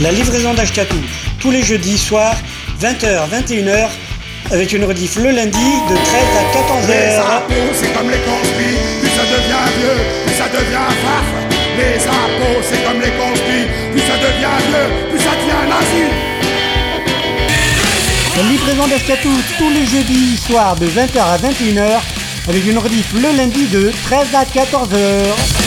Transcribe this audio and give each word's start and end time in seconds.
La 0.00 0.12
livraison 0.12 0.54
d'Ashkatou, 0.54 0.96
tous 1.40 1.50
les 1.50 1.60
jeudis 1.60 1.98
soirs, 1.98 2.36
20h, 2.80 3.28
21h, 3.30 3.88
avec 4.52 4.72
une 4.72 4.84
rediff 4.84 5.16
le 5.16 5.30
lundi 5.30 5.58
de 5.58 5.96
13 5.96 6.22
à 6.38 6.86
Les 6.86 6.94
14h. 6.94 7.20
impôts, 7.20 7.74
c'est 7.74 7.92
comme 7.92 8.08
les 8.08 8.18
conspires, 8.18 8.78
plus 9.00 9.10
ça 9.10 9.24
devient 9.24 9.66
vieux, 9.76 9.98
plus 10.24 10.34
ça 10.36 10.48
devient 10.50 10.88
farf. 11.02 11.26
Les 11.76 12.06
impôts, 12.06 12.62
c'est 12.62 12.84
comme 12.84 13.00
les 13.00 13.10
conspires, 13.10 13.68
plus 13.90 14.00
ça 14.02 14.16
devient 14.18 14.58
vieux, 14.68 15.10
plus 15.10 15.18
ça 15.18 15.30
devient 15.34 15.66
nazi. 15.68 16.04
La 18.36 18.42
livraison 18.44 18.86
d'Ashkatou, 18.86 19.32
tous 19.58 19.70
les 19.70 19.84
jeudis 19.84 20.36
soirs 20.36 20.76
de 20.76 20.86
20h 20.86 21.18
à 21.18 21.38
21h, 21.38 22.00
avec 22.48 22.64
une 22.66 22.78
rediff 22.78 23.12
le 23.14 23.36
lundi 23.36 23.66
de 23.66 23.90
13 24.04 24.28
à 24.32 24.44
14h. 24.44 25.57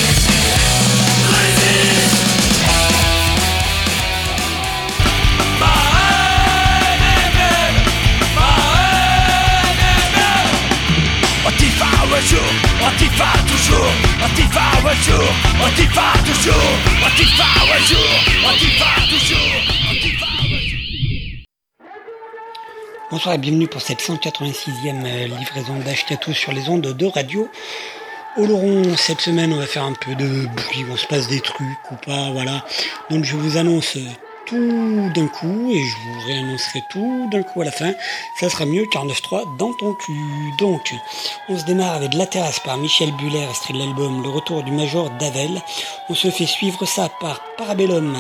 Bonsoir 23.10 23.36
et 23.36 23.38
bienvenue 23.38 23.68
pour 23.68 23.82
cette 23.82 24.02
186e 24.02 25.06
euh, 25.06 25.28
livraison 25.38 25.78
d'Ashkatou 25.80 26.34
sur 26.34 26.54
les 26.54 26.70
ondes 26.70 26.82
de 26.82 27.06
radio. 27.06 27.50
Oloron, 28.38 28.96
cette 28.96 29.20
semaine 29.20 29.52
on 29.52 29.58
va 29.58 29.66
faire 29.66 29.84
un 29.84 29.94
peu 29.94 30.16
de 30.16 30.46
bruit, 30.46 30.86
on 30.90 30.96
se 30.96 31.08
passe 31.08 31.28
des 31.28 31.42
trucs 31.42 31.92
ou 31.92 31.96
pas, 32.06 32.30
voilà. 32.32 32.64
Donc 33.10 33.26
je 33.26 33.36
vous 33.36 33.58
annonce 33.58 33.98
euh, 33.98 34.08
tout 34.52 35.10
d'un 35.16 35.28
coup 35.28 35.70
et 35.72 35.82
je 35.82 35.96
vous 35.96 36.20
réannoncerai 36.28 36.84
tout 36.90 37.30
d'un 37.32 37.42
coup 37.42 37.62
à 37.62 37.66
la 37.66 37.72
fin. 37.72 37.94
Ça 38.38 38.50
sera 38.50 38.66
mieux 38.66 38.84
49.3 38.84 39.56
dans 39.56 39.72
ton 39.74 39.94
cul. 39.94 40.52
Donc, 40.60 40.94
on 41.48 41.58
se 41.58 41.64
démarre 41.64 41.94
avec 41.94 42.14
La 42.14 42.26
Terrasse 42.26 42.60
par 42.60 42.78
Michel 42.78 43.14
Buller, 43.14 43.48
extrait 43.50 43.74
de 43.74 43.80
l'album 43.80 44.22
Le 44.22 44.30
Retour 44.30 44.64
du 44.64 44.74
Major 44.74 45.10
d'Avel. 45.12 45.62
On 46.10 46.16
se 46.16 46.30
fait 46.30 46.46
suivre 46.46 46.86
ça 46.86 47.08
par 47.22 47.40
Parabellum, 47.58 48.18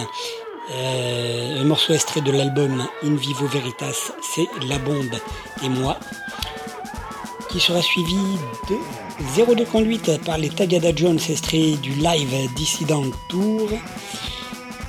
euh, 0.71 1.61
un 1.61 1.65
morceau 1.65 1.93
extrait 1.93 2.21
de 2.21 2.31
l'album 2.31 2.87
In 3.03 3.15
Vivo 3.15 3.45
Veritas, 3.47 4.13
c'est 4.21 4.47
La 4.69 4.77
Bombe 4.77 5.17
et 5.63 5.69
moi, 5.69 5.99
qui 7.49 7.59
sera 7.59 7.81
suivi 7.81 8.15
de 8.69 8.77
Zéro 9.35 9.53
de 9.53 9.65
conduite 9.65 10.23
par 10.23 10.37
les 10.37 10.49
Tagada 10.49 10.95
Jones, 10.95 11.19
extrait 11.29 11.71
du 11.81 11.91
live 11.91 12.53
Dissident 12.55 13.03
Tour, 13.27 13.69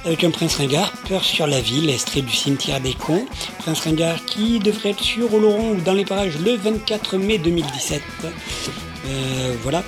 avec 0.05 0.25
un 0.25 0.31
Prince 0.31 0.57
Ringard, 0.57 0.93
Peur 1.09 1.25
sur 1.25 1.47
la 1.47 1.61
ville, 1.61 1.91
extrait 1.91 2.23
du 2.23 2.35
cimetière 2.35 2.81
des 2.81 2.95
cons. 2.95 3.27
Prince 3.59 3.81
Ringard 3.81 4.25
qui 4.25 4.59
devrait 4.59 4.91
être 4.91 5.03
sur 5.03 5.33
Oloron 5.33 5.73
ou 5.73 5.81
dans 5.81 5.95
les 5.95 6.05
parages 6.05 6.39
le 6.39 6.57
24 6.57 7.17
mai 7.19 7.39
2017. 7.39 8.03
Euh, 9.07 9.55
voilà. 9.63 9.83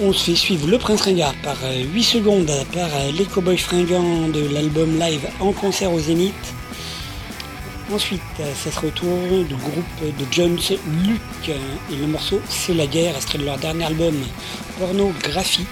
On 0.00 0.12
se 0.12 0.24
fait 0.30 0.36
suivre 0.36 0.68
le 0.68 0.78
Prince 0.78 1.02
Ringard 1.02 1.34
par 1.42 1.56
euh, 1.64 1.82
8 1.92 2.02
secondes 2.02 2.52
par 2.72 2.88
euh, 2.94 3.10
les 3.10 3.24
Cowboys 3.24 3.58
Fringants 3.58 4.28
de 4.28 4.46
l'album 4.52 4.98
live 4.98 5.28
en 5.40 5.52
concert 5.52 5.92
au 5.92 5.98
Zénith. 5.98 6.34
Ensuite, 7.90 8.20
euh, 8.40 8.52
ça 8.54 8.70
se 8.70 8.80
retourne 8.80 9.44
du 9.44 9.54
groupe 9.54 10.00
de 10.02 10.26
Jones 10.30 10.58
Luke 11.06 11.48
euh, 11.48 11.56
et 11.90 11.96
le 11.96 12.06
morceau 12.06 12.38
C'est 12.46 12.74
la 12.74 12.86
guerre, 12.86 13.16
extrait 13.16 13.38
de 13.38 13.46
leur 13.46 13.56
dernier 13.56 13.84
album 13.84 14.14
Pornographie. 14.78 15.66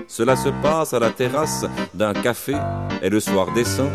Cela 0.08 0.36
se 0.36 0.48
passe 0.62 0.94
à 0.94 0.98
la 0.98 1.10
terrasse 1.10 1.64
d'un 1.94 2.12
café 2.12 2.56
et 3.02 3.10
le 3.10 3.20
soir 3.20 3.52
descend. 3.54 3.90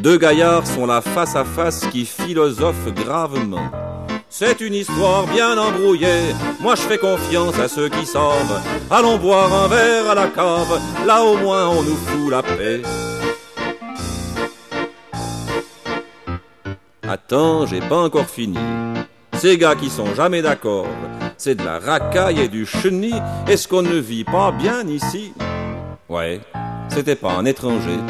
Deux 0.00 0.18
gaillards 0.18 0.66
sont 0.66 0.86
là 0.86 1.00
face 1.00 1.34
à 1.36 1.44
face 1.44 1.86
qui 1.86 2.04
philosophent 2.04 2.92
gravement. 2.94 3.70
C'est 4.36 4.60
une 4.60 4.74
histoire 4.74 5.28
bien 5.28 5.56
embrouillée, 5.56 6.34
moi 6.58 6.74
je 6.74 6.80
fais 6.80 6.98
confiance 6.98 7.56
à 7.56 7.68
ceux 7.68 7.88
qui 7.88 8.04
savent. 8.04 8.60
Allons 8.90 9.16
boire 9.16 9.54
un 9.54 9.68
verre 9.68 10.10
à 10.10 10.16
la 10.16 10.26
cave, 10.26 10.80
là 11.06 11.22
au 11.22 11.36
moins 11.36 11.68
on 11.68 11.84
nous 11.84 11.94
fout 11.94 12.32
la 12.32 12.42
paix. 12.42 12.82
Attends, 17.08 17.64
j'ai 17.66 17.78
pas 17.78 17.98
encore 17.98 18.26
fini. 18.26 18.58
Ces 19.34 19.56
gars 19.56 19.76
qui 19.76 19.88
sont 19.88 20.12
jamais 20.16 20.42
d'accord, 20.42 20.88
c'est 21.36 21.54
de 21.54 21.64
la 21.64 21.78
racaille 21.78 22.40
et 22.40 22.48
du 22.48 22.66
chenille. 22.66 23.22
Est-ce 23.46 23.68
qu'on 23.68 23.82
ne 23.82 23.98
vit 23.98 24.24
pas 24.24 24.50
bien 24.50 24.84
ici? 24.88 25.32
Ouais, 26.08 26.40
c'était 26.88 27.14
pas 27.14 27.34
un 27.34 27.44
étranger. 27.44 28.00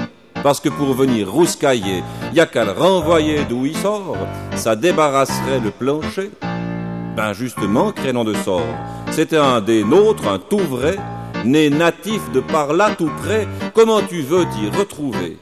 Parce 0.45 0.61
que 0.61 0.69
pour 0.69 0.93
venir 0.93 1.33
rouscailler, 1.33 2.05
y 2.35 2.39
a 2.39 2.45
qu'à 2.45 2.67
le 2.67 2.73
renvoyer 2.73 3.47
d'où 3.49 3.65
il 3.65 3.75
sort, 3.75 4.19
ça 4.57 4.77
débarrasserait 4.77 5.59
le 5.59 5.71
plancher. 5.71 6.31
Ben 7.17 7.33
justement, 7.33 7.93
crénon 7.93 8.25
de 8.25 8.35
sort, 8.35 8.61
c'était 9.11 9.39
un 9.39 9.63
des 9.63 9.85
nôtres, 9.85 10.29
un 10.29 10.39
tout 10.39 10.59
vrai, 10.59 10.99
né 11.47 11.71
natif 11.71 12.31
de 12.33 12.41
par 12.41 12.75
là 12.75 12.91
tout 12.91 13.11
près, 13.23 13.49
comment 13.73 14.03
tu 14.03 14.21
veux 14.21 14.45
t'y 14.45 14.69
retrouver? 14.69 15.39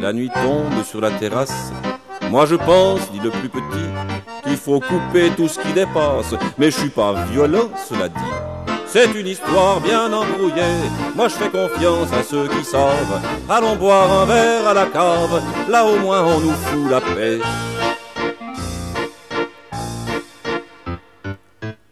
La 0.00 0.12
nuit 0.12 0.30
tombe 0.34 0.82
sur 0.84 1.00
la 1.00 1.12
terrasse, 1.12 1.72
moi 2.32 2.46
je 2.46 2.56
pense, 2.56 3.12
dit 3.12 3.20
le 3.22 3.30
plus 3.30 3.48
petit, 3.48 4.42
qu'il 4.42 4.56
faut 4.56 4.80
couper 4.80 5.30
tout 5.36 5.46
ce 5.46 5.60
qui 5.60 5.72
dépasse, 5.72 6.34
mais 6.58 6.72
je 6.72 6.80
suis 6.80 6.90
pas 6.90 7.14
violent, 7.30 7.70
cela 7.88 8.08
dit. 8.08 8.49
C'est 8.92 9.14
une 9.14 9.28
histoire 9.28 9.80
bien 9.80 10.12
embrouillée, 10.12 10.90
moi 11.14 11.28
je 11.28 11.34
fais 11.34 11.48
confiance 11.48 12.12
à 12.12 12.24
ceux 12.24 12.48
qui 12.48 12.64
savent. 12.64 13.20
Allons 13.48 13.76
boire 13.76 14.10
un 14.22 14.26
verre 14.26 14.66
à 14.66 14.74
la 14.74 14.86
cave, 14.86 15.40
là 15.68 15.86
au 15.86 15.96
moins 16.00 16.24
on 16.24 16.40
nous 16.40 16.50
fout 16.50 16.90
la 16.90 17.00
paix. 17.00 17.38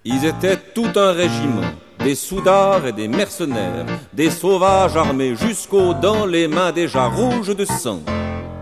Ils 0.05 0.25
étaient 0.25 0.57
tout 0.75 0.91
un 0.97 1.13
régiment, 1.13 1.71
des 2.01 2.17
soudards 2.17 2.85
et 2.85 2.93
des 2.93 3.07
mercenaires, 3.07 3.87
des 4.13 4.31
sauvages 4.31 4.97
armés 4.97 5.37
jusqu'aux 5.37 5.95
dents, 5.95 6.27
les 6.27 6.49
mains 6.49 6.73
déjà 6.73 7.07
rouges 7.07 7.55
de 7.55 7.65
sang. 7.65 8.01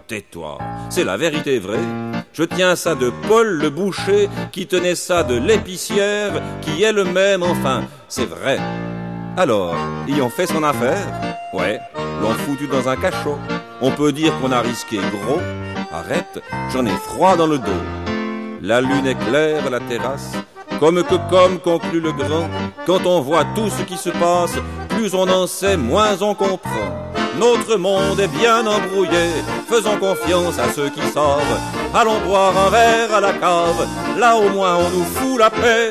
Tais-toi, 0.08 0.58
c'est 0.90 1.04
la 1.04 1.16
vérité 1.16 1.58
vraie. 1.58 2.15
Je 2.36 2.42
tiens 2.42 2.76
ça 2.76 2.94
de 2.94 3.10
Paul 3.26 3.46
le 3.46 3.70
boucher, 3.70 4.28
qui 4.52 4.66
tenait 4.66 4.94
ça 4.94 5.22
de 5.22 5.36
l'épicière, 5.36 6.34
qui 6.60 6.82
est 6.82 6.92
le 6.92 7.04
même, 7.04 7.42
enfin, 7.42 7.84
c'est 8.08 8.26
vrai. 8.26 8.58
Alors, 9.38 9.74
y 10.06 10.20
ont 10.20 10.28
fait 10.28 10.46
son 10.46 10.62
affaire 10.62 11.06
Ouais, 11.54 11.80
l'ont 12.20 12.34
foutu 12.34 12.66
dans 12.66 12.90
un 12.90 12.96
cachot. 12.96 13.38
On 13.80 13.90
peut 13.90 14.12
dire 14.12 14.38
qu'on 14.38 14.52
a 14.52 14.60
risqué 14.60 14.98
gros. 14.98 15.40
Arrête, 15.90 16.42
j'en 16.74 16.84
ai 16.84 16.90
froid 16.90 17.36
dans 17.36 17.46
le 17.46 17.56
dos. 17.56 17.82
La 18.60 18.82
lune 18.82 19.06
éclaire 19.06 19.70
la 19.70 19.80
terrasse, 19.80 20.32
comme 20.80 21.02
que 21.02 21.16
comme 21.30 21.58
conclut 21.58 22.00
le 22.00 22.12
grand, 22.12 22.48
quand 22.86 23.06
on 23.06 23.20
voit 23.20 23.44
tout 23.54 23.70
ce 23.70 23.82
qui 23.82 23.96
se 23.96 24.10
passe, 24.10 24.54
plus 24.88 25.14
on 25.14 25.28
en 25.28 25.46
sait, 25.46 25.76
moins 25.76 26.20
on 26.20 26.34
comprend. 26.34 26.92
Notre 27.38 27.76
monde 27.76 28.18
est 28.18 28.28
bien 28.28 28.66
embrouillé, 28.66 29.28
faisons 29.68 29.98
confiance 29.98 30.58
à 30.58 30.72
ceux 30.72 30.88
qui 30.88 31.02
savent. 31.12 31.60
Allons 31.94 32.20
boire 32.20 32.56
un 32.56 32.70
verre 32.70 33.14
à 33.14 33.20
la 33.20 33.32
cave, 33.34 33.86
là 34.18 34.36
au 34.36 34.48
moins 34.50 34.76
on 34.76 34.90
nous 34.90 35.04
fout 35.04 35.38
la 35.38 35.50
paix. 35.50 35.90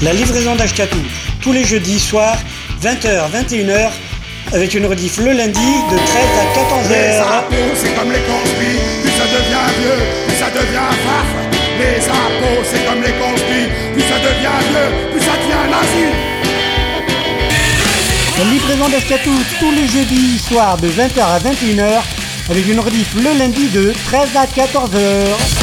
La 0.00 0.12
livraison 0.12 0.54
d'Ashkatou, 0.54 1.00
tous 1.40 1.52
les 1.52 1.64
jeudis 1.64 1.98
soirs, 1.98 2.38
20h, 2.80 3.32
21h, 3.32 3.90
avec 4.52 4.72
une 4.74 4.86
rediff 4.86 5.18
le 5.18 5.32
lundi 5.32 5.58
de 5.58 5.96
13 5.96 6.06
à 6.38 6.88
Les 6.88 6.94
14h. 6.94 7.20
impôts, 7.20 7.74
c'est 7.74 7.94
comme 7.96 8.12
les 8.12 8.20
conspires, 8.20 8.80
plus 9.02 9.10
ça 9.10 9.24
devient 9.24 9.68
vieux, 9.80 9.98
plus 10.28 10.36
ça 10.36 10.50
devient 10.50 10.90
farf. 11.04 11.26
Les 11.80 12.06
impôts, 12.06 12.62
c'est 12.62 12.84
comme 12.86 13.02
les 13.02 13.12
conspires, 13.12 13.70
plus 13.92 14.02
ça 14.02 14.18
devient 14.20 14.60
vieux, 14.70 15.10
plus 15.10 15.20
ça 15.20 15.32
devient 15.32 15.66
nazi. 15.68 16.06
La 18.38 18.44
livraison 18.44 18.88
d'Ashkatou, 18.88 19.34
tous 19.58 19.72
les 19.72 19.88
jeudis 19.88 20.38
soirs 20.38 20.76
de 20.76 20.88
20h 20.88 21.20
à 21.20 21.40
21h, 21.40 22.02
avec 22.50 22.68
une 22.68 22.78
rediff 22.78 23.14
le 23.16 23.36
lundi 23.36 23.66
de 23.70 23.92
13 24.06 24.28
à 24.36 24.46
14h. 24.46 25.57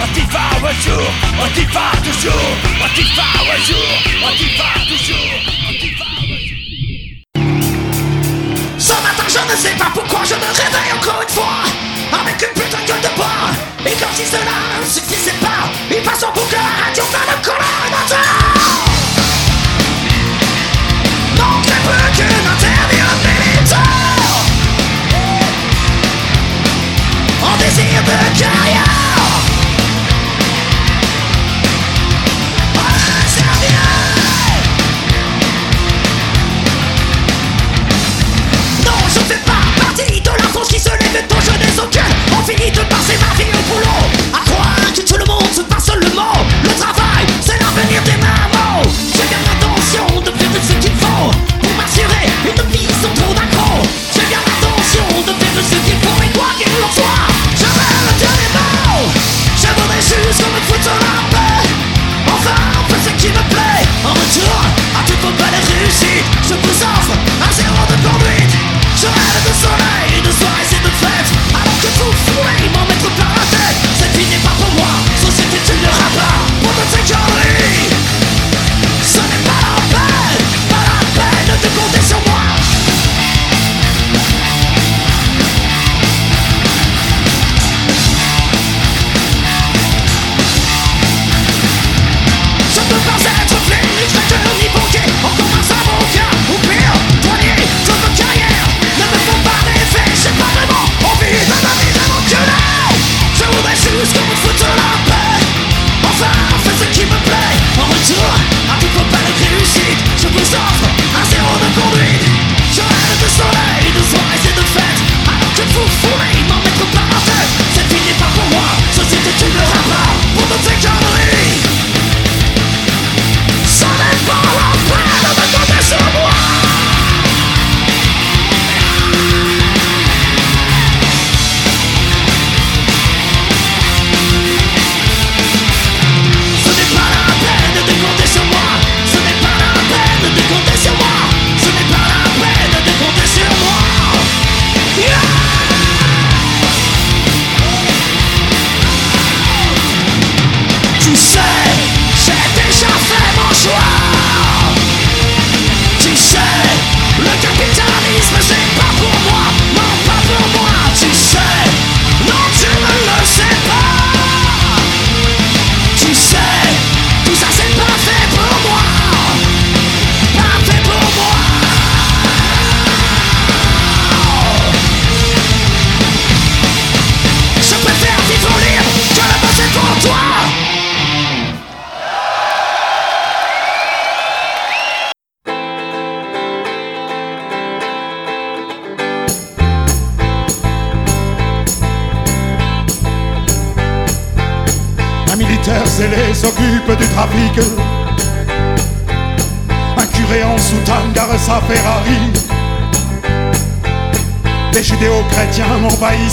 Antifa 0.00 0.38
un 0.62 0.72
jour, 0.82 1.10
Antifa 1.42 1.90
toujours, 2.04 2.32
Antifa 2.84 3.22
un 3.40 3.60
jour, 3.66 3.88
Antifa 4.24 4.68
toujours, 4.88 5.32
Antifa 5.68 6.04
un. 6.20 6.38
Ce 8.78 8.92
matin 8.92 9.26
je 9.28 9.52
ne 9.52 9.56
sais 9.56 9.76
pas 9.76 9.90
pourquoi 9.92 10.20
je 10.24 10.34
me 10.34 10.46
réveille 10.46 10.92
encore 10.96 11.22
une 11.22 11.28
fois 11.34 11.62
Avec 12.20 12.40
une 12.42 12.54
putain 12.62 12.80
de 12.82 12.86
gueule 12.86 13.00
de 13.00 13.16
bois 13.16 13.48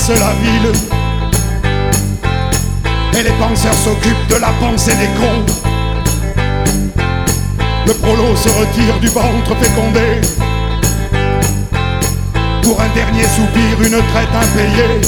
envahissent 0.06 0.20
la 0.20 0.34
ville. 0.42 0.72
Et 3.18 3.24
les 3.24 3.32
penseurs 3.32 3.74
s'occupent 3.74 4.28
de 4.30 4.36
la 4.36 4.50
pensée 4.60 4.96
des 4.96 5.08
cons. 5.20 5.46
Le 7.86 7.94
prolo 7.94 8.36
se 8.36 8.50
retire 8.50 9.00
du 9.00 9.08
ventre 9.08 9.56
fécondé. 9.60 10.22
Pour 12.62 12.82
un 12.82 12.90
dernier 12.96 13.24
soupir, 13.24 13.82
une 13.82 14.02
traite 14.12 14.36
impayée. 14.36 15.02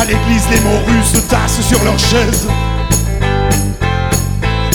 À 0.00 0.04
l'église, 0.04 0.48
les 0.50 0.60
morues 0.60 1.04
se 1.04 1.18
tassent 1.18 1.60
sur 1.60 1.82
leurs 1.84 1.98
chaises. 1.98 2.48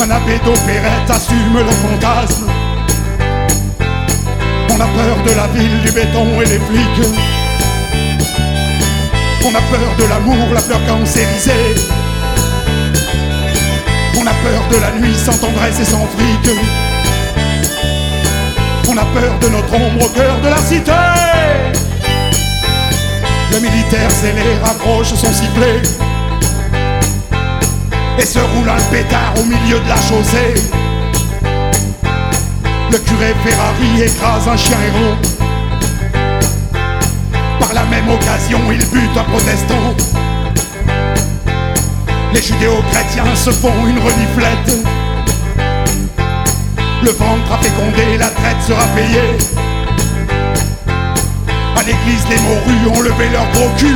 Un 0.01 0.11
abbé 0.11 0.39
d'opérette 0.45 1.09
assume 1.09 1.57
le 1.57 1.71
fantasme. 1.71 2.47
On 4.69 4.75
a 4.75 4.85
peur 4.85 5.17
de 5.25 5.31
la 5.31 5.47
ville, 5.47 5.81
du 5.81 5.91
béton 5.91 6.41
et 6.41 6.45
des 6.45 6.59
flics. 6.59 7.34
On 9.47 9.53
a 9.53 9.61
peur 9.61 9.95
de 9.99 10.05
l'amour, 10.05 10.53
la 10.55 10.61
peur 10.61 10.79
cancérisée. 10.87 11.75
On 14.17 14.25
a 14.25 14.33
peur 14.33 14.67
de 14.71 14.77
la 14.77 14.91
nuit 14.99 15.13
sans 15.13 15.37
tendresse 15.37 15.79
et 15.79 15.85
sans 15.85 16.07
fric. 16.17 16.49
On 18.89 18.97
a 18.97 19.05
peur 19.05 19.37
de 19.39 19.49
notre 19.49 19.71
ombre 19.75 20.05
au 20.05 20.09
cœur 20.09 20.41
de 20.41 20.47
la 20.49 20.57
cité. 20.57 20.91
Le 23.51 23.59
militaire 23.59 24.09
zélé 24.09 24.57
raccroche 24.63 25.13
son 25.13 25.31
sifflet 25.31 25.79
et 28.17 28.25
se 28.25 28.39
roule 28.39 28.69
un 28.69 28.81
pétard 28.91 29.33
au 29.39 29.43
milieu 29.43 29.79
de 29.79 29.87
la 29.87 29.97
chaussée. 29.97 30.55
Le 32.91 32.97
curé 32.97 33.35
Ferrari 33.43 34.03
écrase 34.05 34.47
un 34.47 34.57
chien 34.57 34.77
héros. 34.87 35.54
Même 37.95 38.09
occasion, 38.09 38.59
il 38.73 38.85
bute 38.89 39.17
un 39.17 39.23
protestant. 39.23 39.95
Les 42.33 42.41
judéo-chrétiens 42.41 43.33
se 43.35 43.51
font 43.51 43.71
une 43.87 43.99
reniflette. 43.99 44.85
Le 47.03 47.11
ventre 47.11 47.53
a 47.53 47.57
fécondé, 47.57 48.17
la 48.17 48.27
traite 48.27 48.61
sera 48.67 48.85
payée. 48.87 49.37
À 51.77 51.83
l'église, 51.83 52.25
les 52.29 52.39
morues 52.41 52.97
ont 52.97 53.01
levé 53.01 53.29
leur 53.29 53.49
gros 53.51 53.69
cul. 53.77 53.95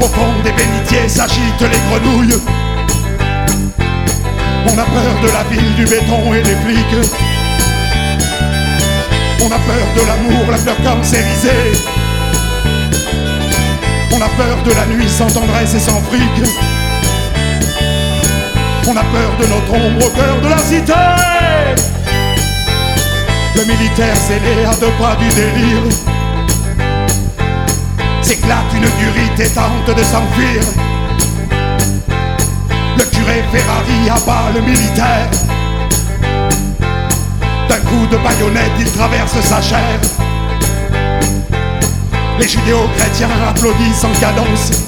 Au 0.00 0.08
fond 0.08 0.32
des 0.42 0.50
bénitiers 0.50 1.08
s'agitent 1.08 1.60
les 1.60 1.78
grenouilles. 1.88 2.42
On 4.66 4.78
a 4.78 4.84
peur 4.84 5.14
de 5.22 5.28
la 5.28 5.44
ville, 5.44 5.74
du 5.76 5.84
béton 5.84 6.34
et 6.34 6.42
des 6.42 6.56
flics. 6.56 7.35
On 9.42 9.46
a 9.46 9.58
peur 9.58 9.86
de 9.94 10.06
l'amour, 10.06 10.50
la 10.50 10.58
peur 10.58 10.76
cancérisée. 10.82 11.72
On 14.12 14.20
a 14.20 14.28
peur 14.30 14.62
de 14.64 14.72
la 14.72 14.86
nuit 14.86 15.08
sans 15.08 15.26
tendresse 15.26 15.74
et 15.74 15.80
sans 15.80 16.00
fric. 16.02 16.48
On 18.88 18.96
a 18.96 19.04
peur 19.04 19.30
de 19.40 19.46
notre 19.46 19.72
ombre 19.74 20.06
au 20.06 20.10
cœur 20.10 20.40
de 20.42 20.48
la 20.48 20.58
cité. 20.58 20.92
Le 23.54 23.64
militaire 23.64 24.16
scellé 24.16 24.64
à 24.64 24.74
deux 24.76 24.92
pas 24.98 25.16
du 25.16 25.28
délire 25.28 25.82
s'éclate 28.22 28.72
une 28.74 28.80
durite 28.80 29.40
et 29.40 29.50
tente 29.50 29.96
de 29.96 30.02
s'enfuir. 30.02 30.60
Le 32.98 33.04
curé 33.04 33.44
Ferrari 33.52 34.10
abat 34.10 34.50
le 34.54 34.60
militaire. 34.62 35.55
D'un 37.68 37.80
coup 37.80 38.06
de 38.10 38.16
baïonnette, 38.16 38.72
il 38.78 38.90
traverse 38.92 39.40
sa 39.40 39.60
chair. 39.60 39.98
Les 42.38 42.48
judéo-chrétiens 42.48 43.28
applaudissent 43.48 44.04
en 44.04 44.12
cadence. 44.20 44.84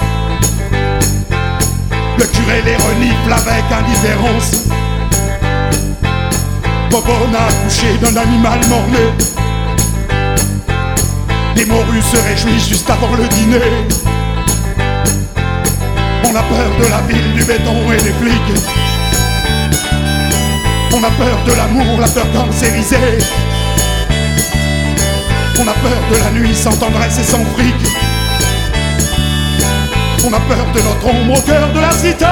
Le 2.19 2.25
curé 2.25 2.62
les 2.64 2.77
renifle 2.77 3.33
avec 3.33 3.64
indifférence. 3.73 4.69
Bobon 6.91 7.35
a 7.35 7.49
accouché 7.49 7.97
d'un 8.01 8.21
animal 8.21 8.61
mort-né. 8.69 9.27
Les 11.57 11.64
morues 11.64 12.03
se 12.03 12.17
réjouissent 12.17 12.69
juste 12.69 12.88
avant 12.88 13.14
le 13.17 13.27
dîner. 13.29 13.87
On 16.25 16.35
a 16.35 16.43
peur 16.43 16.71
de 16.79 16.87
la 16.91 17.01
ville, 17.09 17.33
du 17.35 17.45
béton 17.45 17.91
et 17.93 17.97
des 17.97 18.12
flics. 18.12 18.88
On 20.90 21.05
a 21.05 21.11
peur 21.11 21.38
de 21.46 21.53
l'amour, 21.53 22.01
la 22.01 22.09
peur 22.09 22.27
cancérisée. 22.33 23.18
On 25.59 25.68
a 25.68 25.72
peur 25.74 26.01
de 26.11 26.16
la 26.16 26.31
nuit 26.31 26.55
sans 26.55 26.77
tendresse 26.77 27.18
et 27.18 27.24
sans 27.24 27.44
fric. 27.55 27.74
On 30.24 30.33
a 30.33 30.40
peur 30.40 30.66
de 30.74 30.81
notre 30.81 31.07
ombre 31.07 31.38
au 31.38 31.42
cœur 31.42 31.72
de 31.72 31.81
la 31.81 31.90
cité. 31.92 32.24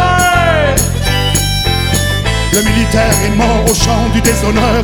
Le 2.55 2.63
militaire 2.63 3.15
est 3.27 3.37
mort 3.37 3.65
au 3.71 3.75
champ 3.75 4.09
du 4.15 4.21
déshonneur. 4.23 4.83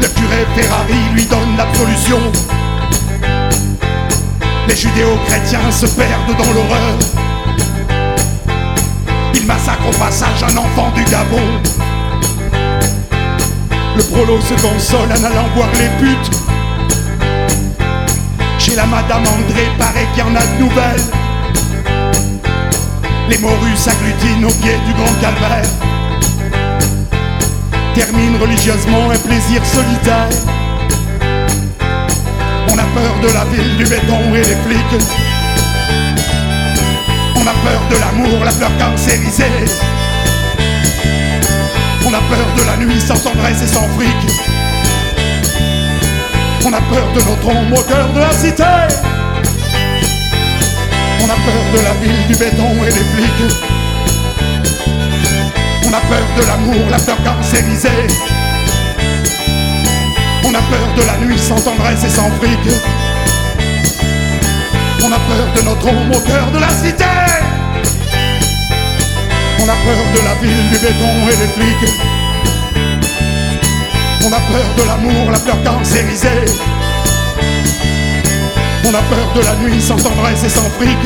Le 0.00 0.08
curé 0.08 0.46
Ferrari 0.56 1.00
lui 1.14 1.24
donne 1.24 1.56
l'absolution. 1.56 2.20
Les 4.66 4.76
judéo-chrétiens 4.76 5.70
se 5.70 5.86
perdent 5.86 6.36
dans 6.36 6.52
l'horreur. 6.52 7.27
Massacre 9.48 9.88
au 9.88 9.98
passage 9.98 10.42
un 10.42 10.56
enfant 10.58 10.90
du 10.94 11.02
Gabon. 11.04 11.40
Le 13.96 14.02
prolo 14.02 14.38
se 14.42 14.52
console 14.60 15.08
en 15.10 15.24
allant 15.24 15.48
voir 15.56 15.68
les 15.72 15.88
putes. 15.98 16.30
Chez 18.58 18.76
la 18.76 18.84
Madame 18.84 19.22
André, 19.22 19.70
paraît 19.78 20.06
qu'il 20.12 20.22
y 20.22 20.26
en 20.26 20.36
a 20.36 20.44
de 20.44 20.62
nouvelles. 20.62 21.06
Les 23.30 23.38
morues 23.38 23.76
s'agglutinent 23.76 24.44
au 24.44 24.52
pied 24.52 24.76
du 24.86 24.92
grand 24.92 25.14
calvaire. 25.18 25.70
Termine 27.94 28.36
religieusement 28.38 29.10
un 29.10 29.16
plaisir 29.16 29.64
solitaire. 29.64 30.28
On 32.68 32.78
a 32.78 32.84
peur 32.94 33.14
de 33.22 33.32
la 33.32 33.44
ville, 33.46 33.76
du 33.78 33.84
béton 33.84 34.34
et 34.34 34.42
des 34.42 34.56
flics. 34.56 35.27
On 37.68 37.70
a 37.70 37.74
peur 37.74 37.88
de 37.90 37.96
l'amour, 37.96 38.44
la 38.44 38.52
peur 38.52 38.70
cancérisée. 38.78 39.44
On 42.06 42.14
a 42.14 42.20
peur 42.30 42.46
de 42.56 42.62
la 42.64 42.76
nuit 42.78 43.00
sans 43.00 43.18
tendresse 43.18 43.62
et 43.62 43.66
sans 43.66 43.86
fric. 43.88 44.16
On 46.64 46.72
a 46.72 46.80
peur 46.80 47.12
de 47.14 47.20
notre 47.20 47.48
ombre 47.48 47.78
au 47.78 47.82
cœur 47.82 48.08
de 48.14 48.20
la 48.20 48.32
cité. 48.32 48.64
On 51.20 51.24
a 51.24 51.34
peur 51.34 51.62
de 51.74 51.80
la 51.84 51.92
ville, 52.00 52.26
du 52.26 52.36
béton 52.36 52.84
et 52.84 52.90
des 52.90 53.04
flics. 53.14 53.54
On 55.84 55.92
a 55.92 56.00
peur 56.00 56.26
de 56.38 56.46
l'amour, 56.46 56.90
la 56.90 56.98
peur 56.98 57.18
cancérisée. 57.22 58.06
On 60.44 60.54
a 60.54 60.62
peur 60.70 60.94
de 60.96 61.02
la 61.02 61.18
nuit 61.26 61.38
sans 61.38 61.60
tendresse 61.60 62.02
et 62.04 62.08
sans 62.08 62.30
fric. 62.38 62.60
On 65.04 65.12
a 65.12 65.18
peur 65.18 65.52
de 65.54 65.62
notre 65.68 65.86
ombre 65.86 66.16
au 66.16 66.20
cœur 66.20 66.50
de 66.50 66.58
la 66.58 66.68
cité. 66.70 67.37
On 69.60 69.68
a 69.68 69.76
peur 69.84 70.00
de 70.14 70.20
la 70.24 70.34
ville, 70.40 70.70
du 70.70 70.78
béton 70.78 71.28
et 71.30 71.36
des 71.36 71.52
flics. 71.52 71.92
On 74.24 74.32
a 74.32 74.40
peur 74.40 74.74
de 74.76 74.82
l'amour, 74.82 75.30
la 75.30 75.38
peur 75.38 75.56
cancérisée. 75.64 76.44
On 78.84 78.90
a 78.90 79.02
peur 79.02 79.32
de 79.34 79.40
la 79.40 79.54
nuit 79.56 79.80
sans 79.80 79.96
tendresse 79.96 80.44
et 80.44 80.48
sans 80.48 80.68
fric. 80.78 80.98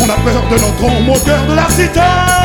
On 0.00 0.08
a 0.08 0.16
peur 0.16 0.42
de 0.50 0.54
notre 0.54 0.84
ombre 0.84 1.16
au 1.16 1.20
cœur 1.24 1.46
de 1.46 1.54
la 1.54 1.68
cité. 1.68 2.43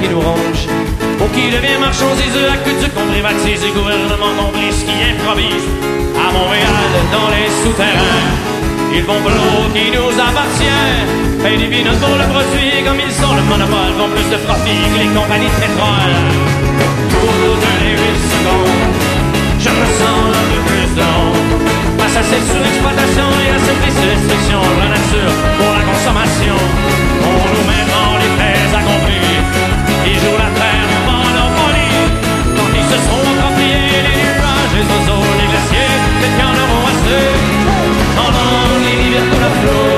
Qui 0.00 0.08
nous 0.08 0.20
ronge. 0.20 0.68
Pour 1.18 1.30
qui 1.32 1.48
devient 1.48 1.80
marchandise, 1.80 2.36
aqueduc 2.52 2.92
qu'on 2.92 3.08
privatise, 3.08 3.64
et 3.64 3.72
gouvernement 3.72 4.32
complice 4.36 4.84
qui 4.84 4.96
improvise. 5.08 5.66
À 6.20 6.28
Montréal, 6.32 6.90
dans 7.08 7.28
les 7.32 7.48
souterrains, 7.62 8.28
ils 8.92 9.04
vont 9.04 9.20
pour 9.24 9.32
l'eau 9.32 9.64
qui 9.72 9.88
nous 9.88 10.12
appartient. 10.20 10.84
Payent 11.42 11.58
des 11.58 11.70
peanuts 11.72 12.00
pour 12.00 12.16
le 12.16 12.26
produit, 12.28 12.84
comme 12.84 13.00
ils 13.00 13.12
sont 13.12 13.34
le 13.34 13.44
monopole, 13.48 13.92
font 13.96 14.10
plus 14.12 14.28
de 14.28 14.38
profit 14.44 14.80
que 14.92 14.98
les 15.00 15.12
compagnies 15.16 15.48
de 15.48 15.58
pétrole. 15.60 16.16
Toutes 17.12 17.68
les 17.80 17.96
8 17.96 18.32
secondes, 18.32 18.84
je 19.64 19.70
ressens 19.80 20.20
un 20.28 20.46
peu 20.52 20.60
plus 20.68 20.88
de 20.92 21.04
honte. 21.04 21.52
Face 22.00 22.16
à 22.20 22.24
cette 22.28 22.46
surexploitation 22.52 23.28
et 23.44 23.50
à 23.56 23.58
cette 23.64 23.80
restriction 23.80 24.60
de 24.60 24.76
la 24.82 24.88
nature 24.92 25.34
pour 25.56 25.72
la 25.72 25.84
consommation, 25.88 26.56
on 27.24 27.44
nous 27.48 27.64
met 27.68 27.73
les 34.76 34.86
oiseaux, 34.90 35.26
les 35.40 35.48
glaciers, 35.52 35.94
qu'ils 36.20 36.38
en 36.42 36.54
auront 36.62 36.86
assez. 36.92 37.26
Pendant 38.18 38.54
les 38.84 38.96
rivières 39.02 39.28
coulent 39.30 39.48
à 39.50 39.54
flot, 39.60 39.90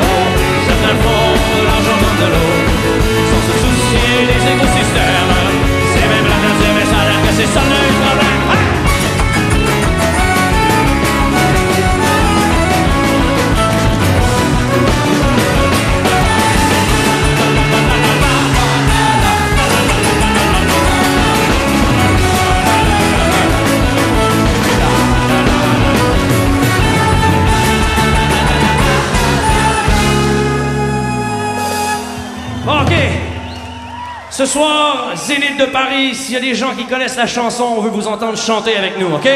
certains 0.68 0.96
font 1.04 1.32
de 1.56 1.60
l'argent 1.68 1.98
dans 2.04 2.16
de 2.20 2.28
l'eau, 2.34 2.54
sans 3.30 3.42
se 3.48 3.54
soucier 3.62 4.10
des 4.30 4.40
écosystèmes. 4.52 5.32
C'est 5.92 6.08
même 6.12 6.28
la 6.32 6.38
deuxième 6.44 6.80
salaire 6.92 7.20
que 7.24 7.32
c'est 7.38 7.50
ça 7.54 7.62
Ce 34.36 34.44
soir, 34.44 35.12
Zénith 35.14 35.56
de 35.56 35.64
Paris, 35.64 36.14
s'il 36.14 36.34
y 36.34 36.36
a 36.36 36.40
des 36.40 36.54
gens 36.54 36.74
qui 36.74 36.84
connaissent 36.84 37.16
la 37.16 37.26
chanson, 37.26 37.72
on 37.78 37.80
veut 37.80 37.88
vous 37.88 38.06
entendre 38.06 38.36
chanter 38.36 38.76
avec 38.76 38.98
nous, 38.98 39.06
OK? 39.06 39.26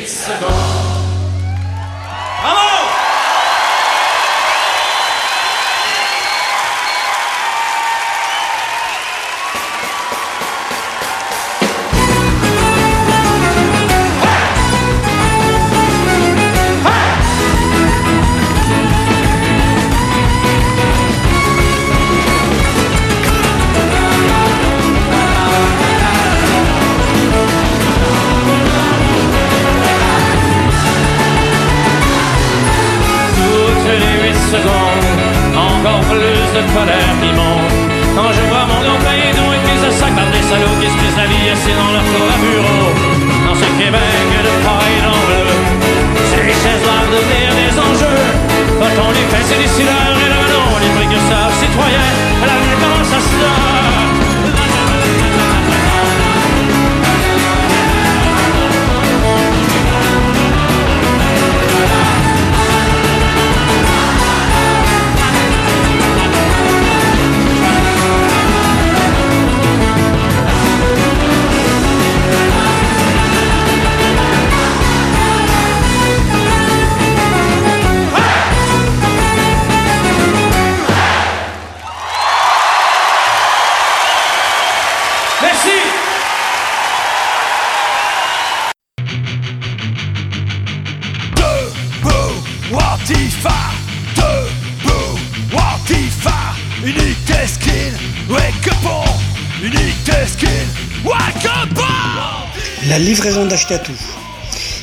8 0.00 0.08
secondes. 0.08 1.10
Bravo! 2.42 2.69
toutes 2.69 2.69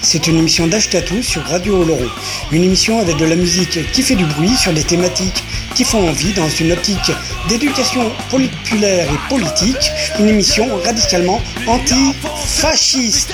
C'est 0.01 0.27
une 0.27 0.37
émission 0.37 0.65
d'Achetatou 0.67 1.21
sur 1.21 1.43
Radio 1.43 1.81
Oloron. 1.81 2.07
Une 2.51 2.63
émission 2.63 2.99
avec 2.99 3.17
de 3.17 3.25
la 3.25 3.35
musique 3.35 3.91
qui 3.91 4.01
fait 4.01 4.15
du 4.15 4.25
bruit 4.25 4.55
sur 4.55 4.71
des 4.71 4.83
thématiques 4.83 5.43
qui 5.75 5.83
font 5.83 6.07
envie 6.07 6.31
dans 6.33 6.47
une 6.47 6.71
optique 6.71 7.11
d'éducation 7.49 8.09
populaire 8.29 9.07
et 9.11 9.29
politique. 9.29 9.91
Une 10.19 10.29
émission 10.29 10.67
radicalement 10.85 11.41
anti-fasciste. 11.67 13.33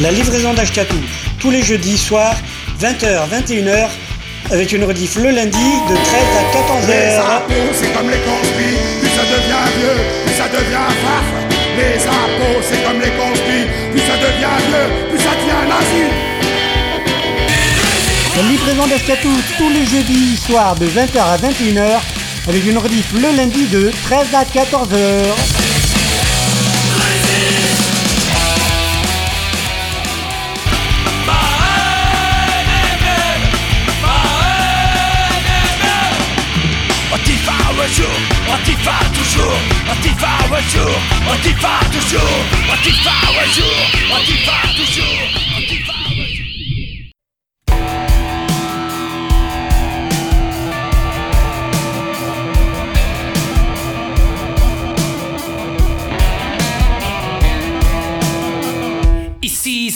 La 0.00 0.10
livraison 0.10 0.52
d'Ashkatou, 0.52 0.96
tous 1.38 1.50
les 1.50 1.62
jeudis 1.62 1.96
soirs, 1.96 2.34
20h, 2.80 3.28
21h, 3.30 3.88
avec 4.50 4.72
une 4.72 4.84
rediff 4.84 5.14
le 5.16 5.30
lundi 5.30 5.58
de 5.88 5.94
13 5.94 6.04
à 6.38 6.86
Les 6.86 6.94
14h. 6.94 7.20
impôts, 7.20 7.72
c'est 7.72 7.92
comme 7.92 8.10
les 8.10 8.18
conspires, 8.18 8.80
plus 9.00 9.10
ça 9.10 9.22
devient 9.22 9.66
vieux, 9.78 9.98
plus 10.24 10.34
ça 10.34 10.48
devient 10.48 10.90
faf. 11.02 11.26
Les 11.78 12.02
impôts, 12.02 12.60
c'est 12.68 12.82
comme 12.84 13.00
les 13.00 13.10
conspires, 13.10 13.68
plus 13.92 14.00
ça 14.00 14.16
devient 14.16 14.58
vieux, 14.66 15.08
plus 15.10 15.22
ça 15.22 15.30
devient 15.38 15.64
nazi. 15.68 16.04
La 18.36 18.42
livraison 18.42 18.86
d'Ashkatou, 18.88 19.30
tous 19.56 19.68
les 19.68 19.86
jeudis 19.86 20.36
soirs, 20.36 20.74
de 20.74 20.86
20h 20.86 21.18
à 21.20 21.36
21h, 21.36 22.00
avec 22.48 22.66
une 22.66 22.78
rediff 22.78 23.12
le 23.12 23.36
lundi 23.36 23.66
de 23.66 23.90
13 24.04 24.34
à 24.34 24.44
14h. 24.44 24.96
Antifa 38.48 38.92
toujours, 39.12 39.58
Antifa 39.90 40.28
un 40.50 40.62
jour, 40.70 40.96
Antifa 41.30 41.80
toujours, 41.90 42.22
Antifa 42.72 43.10
un 43.40 43.52
jour, 43.52 43.78
Antifa 44.16 44.56
toujours, 44.76 45.51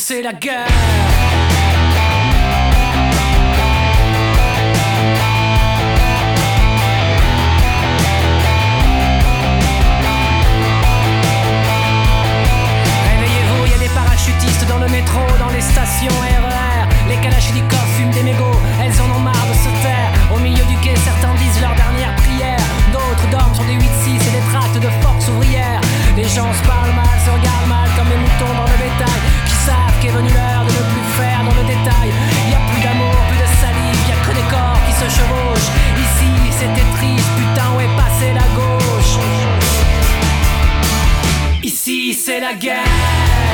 c'est 0.08 0.22
la 0.22 0.32
guerre. 0.32 0.68
Réveillez-vous, 13.10 13.64
il 13.64 13.72
y 13.72 13.74
a 13.74 13.78
des 13.78 13.88
parachutistes 13.88 14.68
dans 14.68 14.78
le 14.78 14.86
métro, 14.86 15.18
dans 15.40 15.48
les 15.48 15.60
stations 15.60 16.06
RER. 16.08 16.86
Les 17.08 17.16
kalachnikovs 17.16 17.76
fument 17.96 18.12
des 18.12 18.22
mégots, 18.22 18.44
elles 18.80 18.94
en 19.02 19.10
ont 19.16 19.18
marre 19.18 19.34
de 19.34 19.54
se 19.54 19.82
taire. 19.82 20.12
Au 20.32 20.38
milieu 20.38 20.64
du 20.66 20.76
quai, 20.76 20.94
certains 20.94 21.34
disent 21.34 21.60
leur 21.60 21.74
dernière 21.74 22.14
prière. 22.14 22.60
D'autres 22.92 23.28
dorment 23.32 23.56
sur 23.56 23.64
des 23.64 23.74
8-6 23.74 23.82
et 24.14 24.30
des 24.38 24.46
tracts 24.52 24.78
de 24.78 24.88
force 25.02 25.26
ouvrière. 25.26 25.80
Les 26.14 26.28
gens 26.28 26.52
se 26.54 26.62
parlent 26.62 26.94
mal, 26.94 27.18
se 27.26 27.30
regardent 27.30 27.68
mal 27.68 27.88
comme 27.96 28.08
des 28.08 28.18
moutons 28.22 28.54
dans 28.54 28.70
le 28.70 28.78
bétail. 28.78 29.45
Savent 29.66 29.98
qu'est 30.00 30.14
venu 30.18 30.28
l'heure 30.28 30.64
de 30.64 30.70
ne 30.78 30.84
plus 30.92 31.06
faire 31.18 31.40
dans 31.42 31.56
le 31.60 31.64
détail. 31.66 32.08
Y 32.50 32.54
a 32.54 32.60
plus 32.70 32.82
d'amour, 32.84 33.16
plus 33.28 33.40
de 33.44 33.48
salive, 33.60 34.00
y 34.08 34.12
a 34.12 34.18
que 34.24 34.32
des 34.38 34.46
corps 34.48 34.78
qui 34.86 34.92
se 34.92 35.08
chevauchent. 35.16 35.70
Ici, 36.06 36.30
c'était 36.52 36.88
triste, 36.96 37.30
putain, 37.36 37.66
où 37.74 37.80
est 37.80 37.96
passée 37.96 38.32
la 38.32 38.46
gauche 38.54 39.18
Ici, 41.64 42.14
c'est 42.14 42.38
la 42.38 42.54
guerre. 42.54 43.45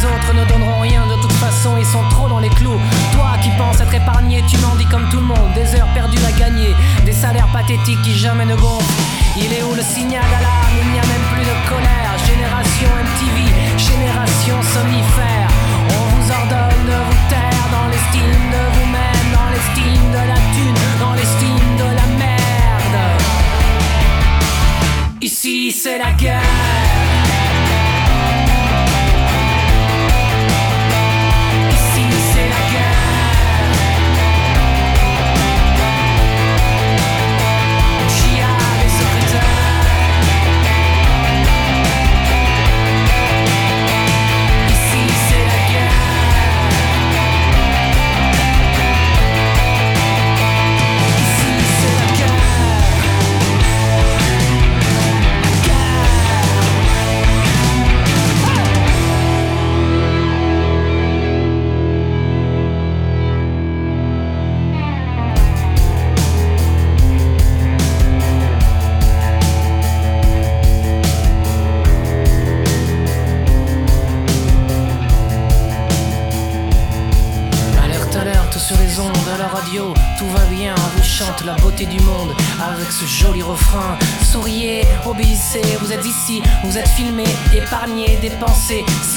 Les 0.00 0.06
autres 0.06 0.32
ne 0.32 0.44
donneront 0.46 0.80
rien, 0.80 1.06
de 1.06 1.20
toute 1.20 1.32
façon, 1.32 1.76
ils 1.78 1.84
sont 1.84 2.02
trop 2.08 2.26
dans 2.26 2.38
les 2.38 2.48
clous. 2.48 2.80
Toi 3.12 3.32
qui 3.42 3.50
penses 3.58 3.80
être 3.82 3.92
épargné, 3.92 4.42
tu 4.48 4.56
m'en 4.58 4.74
dis 4.76 4.86
comme 4.86 5.06
tout 5.10 5.18
le 5.18 5.26
monde. 5.26 5.52
Des 5.54 5.78
heures 5.78 5.92
perdues 5.92 6.24
à 6.26 6.32
gagner, 6.38 6.74
des 7.04 7.12
salaires 7.12 7.48
pathétiques 7.52 8.00
qui 8.00 8.16
jamais 8.16 8.46
ne 8.46 8.54
gonflent. 8.54 9.02
Il 9.36 9.52
est 9.52 9.62
où 9.62 9.74
le 9.74 9.82
signal 9.82 10.24
d'alarme? 10.30 10.72
Il 10.84 10.92
n'y 10.92 10.98
a 10.98 11.02
même 11.02 11.26
plus 11.34 11.44
de 11.44 11.68
colère. 11.68 12.16
Génération 12.24 12.88
MTV, 12.88 13.44
génération 13.76 14.56
somnifère. 14.72 15.48
On 15.90 16.16
vous 16.16 16.32
ordonne 16.32 17.09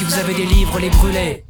Vous 0.06 0.20
avez 0.20 0.34
des 0.34 0.46
livres, 0.46 0.80
les 0.80 0.90
brûlez. 0.90 1.46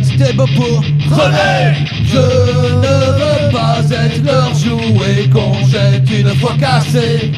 du 0.00 0.16
débat 0.16 0.44
pour 0.56 0.82
Je 2.04 2.16
ne 2.16 2.96
veux 3.18 3.50
pas 3.52 3.78
être 3.90 4.24
leur 4.24 4.54
jouet 4.54 5.28
qu'on 5.32 5.66
jette 5.66 6.10
une 6.10 6.34
fois 6.38 6.54
cassé 6.58 7.32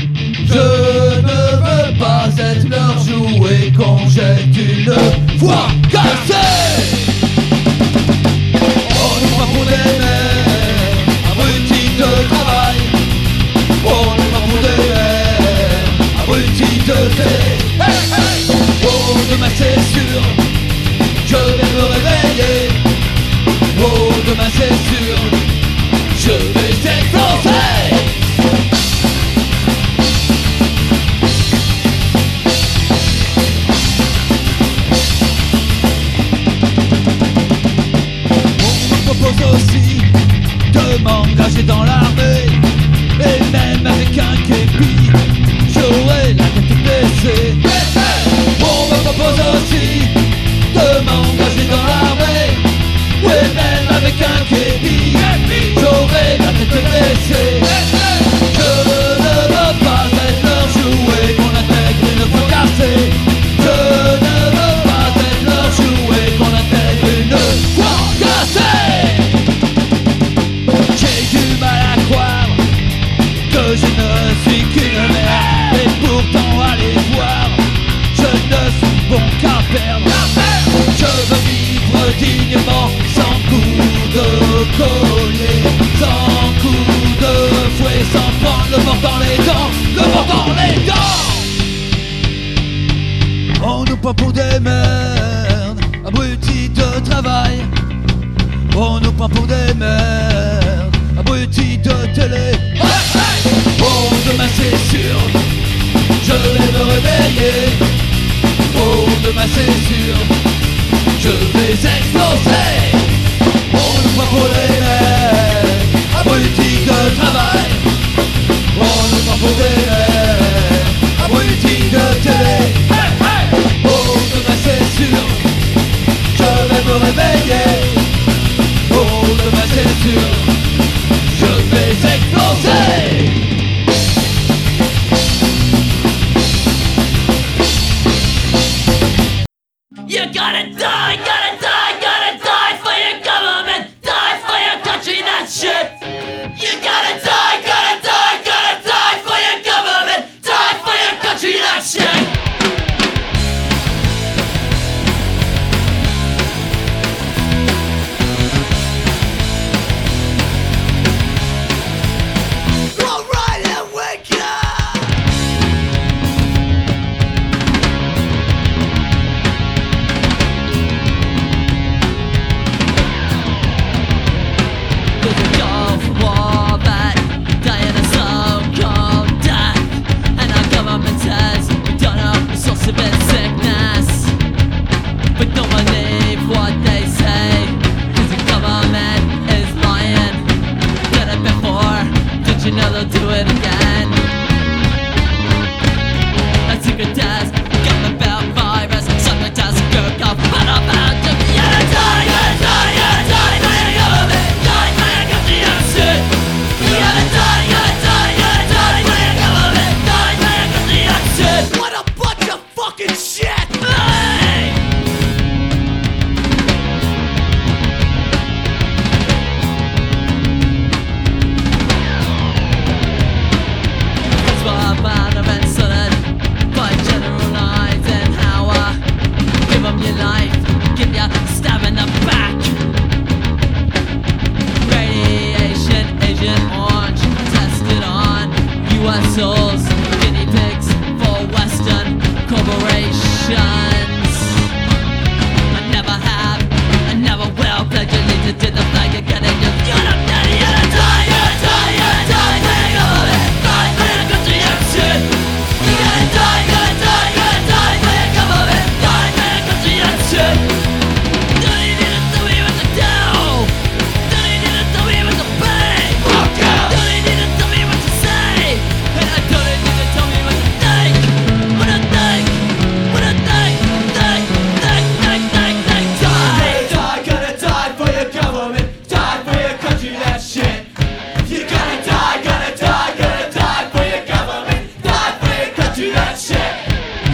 Je 0.46 0.54
ne 0.54 1.56
veux 1.62 1.98
pas 1.98 2.28
être 2.38 2.68
leur 2.68 2.98
jouet 2.98 3.72
qu'on 3.76 4.08
jette 4.08 4.56
une 4.56 5.38
fois 5.38 5.68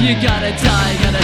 You 0.05 0.13
gotta 0.17 0.51
die, 0.51 0.99
gotta 1.03 1.24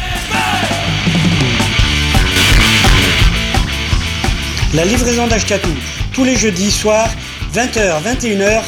La 4.73 4.85
livraison 4.85 5.27
d'Ashkatou, 5.27 5.69
tous 6.13 6.23
les 6.23 6.37
jeudis 6.37 6.71
soirs, 6.71 7.09
20h, 7.53 8.03
21h, 8.03 8.61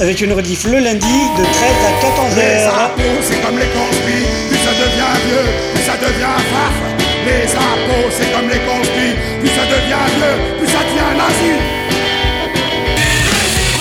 avec 0.00 0.20
une 0.20 0.32
rediff 0.32 0.64
le 0.64 0.80
lundi 0.80 1.06
de 1.06 1.44
13 1.44 1.54
à 1.86 2.34
Les 2.34 2.42
14h. 2.42 2.68
impôts, 2.68 3.22
c'est 3.22 3.40
comme 3.42 3.56
les 3.56 3.66
conspires, 3.66 4.26
plus 4.48 4.58
ça 4.58 4.72
devient 4.72 5.14
vieux, 5.24 5.46
plus 5.72 5.84
ça 5.84 5.96
devient 5.98 6.36
farf. 6.50 6.74
Les 7.24 7.54
impôts, 7.54 8.10
c'est 8.10 8.32
comme 8.32 8.48
les 8.48 8.58
conspires, 8.58 9.16
plus 9.38 9.48
ça 9.50 9.66
devient 9.66 10.06
vieux, 10.16 10.58
plus 10.58 10.66
ça 10.66 10.80
devient 10.80 11.14
nazi. 11.16 11.52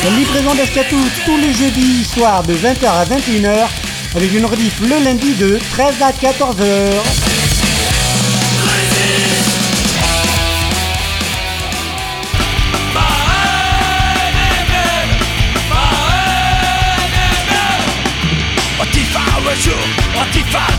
La 0.04 0.12
livraison 0.12 0.54
d'Ashkatou, 0.54 1.00
tous 1.26 1.38
les 1.38 1.52
jeudis 1.52 2.06
soirs 2.06 2.44
de 2.44 2.54
20h 2.54 2.86
à 2.86 3.06
21h, 3.06 3.68
avec 4.16 4.34
une 4.34 4.46
rediff 4.46 4.82
le 4.82 5.04
lundi 5.04 5.34
de 5.34 5.60
13 5.72 5.96
à 6.00 6.12
14h. 6.12 7.25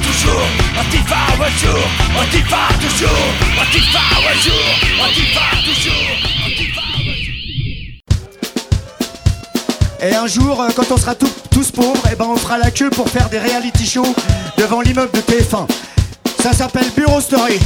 Toujours, 0.02 0.46
un 0.76 1.50
jour, 1.58 1.84
toujours, 2.80 3.10
un 4.26 4.40
jour, 4.40 4.64
toujours. 5.64 6.36
Et 10.00 10.14
un 10.14 10.26
jour, 10.26 10.62
euh, 10.62 10.68
quand 10.74 10.90
on 10.90 10.96
sera 10.96 11.14
tous 11.14 11.70
pauvres, 11.72 12.02
eh 12.10 12.14
ben 12.14 12.26
on 12.26 12.36
fera 12.36 12.58
la 12.58 12.70
queue 12.70 12.90
pour 12.90 13.08
faire 13.08 13.28
des 13.28 13.38
reality 13.38 13.86
shows 13.86 14.14
devant 14.56 14.80
l'immeuble 14.80 15.10
de 15.12 15.20
TF1. 15.20 15.66
Ça 16.42 16.52
s'appelle 16.52 16.90
Bureau 16.96 17.20
Story. 17.20 17.58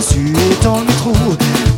Suées 0.00 0.32
dans 0.62 0.78
le 0.78 0.86
métro. 0.86 1.12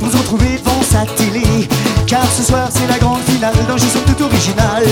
Pour 0.01 0.11
se 0.11 0.17
retrouver 0.17 0.59
devant 0.59 0.83
sa 0.83 1.05
télé, 1.17 1.69
car 2.07 2.25
ce 2.31 2.43
soir 2.43 2.69
c'est 2.71 2.87
la 2.89 2.99
grande 2.99 3.21
finale 3.23 3.55
d'un 3.67 3.77
jeu 3.77 3.87
tout 4.07 4.25
original. 4.25 4.85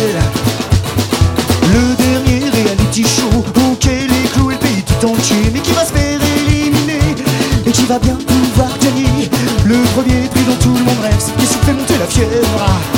Le 1.73 1.97
dernier 1.97 2.51
reality 2.51 3.05
show 3.05 3.45
auquel 3.71 4.11
est 4.11 4.33
cloué 4.33 4.55
le 4.55 4.61
pays 4.61 4.83
tout 4.83 5.07
entier, 5.07 5.51
mais 5.53 5.61
qui 5.61 5.73
va 5.73 5.85
se 5.85 5.93
faire 5.93 6.21
éliminer 6.37 7.15
et 7.67 7.71
qui 7.71 7.85
va 7.85 7.99
bien 7.99 8.17
pouvoir 8.17 8.77
gagner 8.79 9.31
le 9.65 9.77
premier 9.95 10.29
prix 10.29 10.45
dont 10.45 10.57
tout 10.61 10.75
le 10.77 10.85
monde 10.85 11.01
rêve, 11.03 11.19
c'est 11.19 11.37
qui 11.37 11.47
se 11.47 11.59
fait 11.59 11.73
monter 11.73 11.99
la 11.99 12.07
fièvre. 12.07 12.94